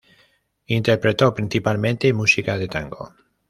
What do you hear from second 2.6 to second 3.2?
tango.